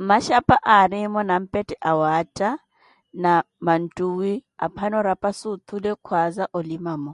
[0.00, 2.48] Mmaxapa aarimo nanpette awaatta
[3.22, 3.32] ni
[3.64, 4.32] maatuwi,
[4.64, 7.12] aphano rapazi otule kwhaza olimamo.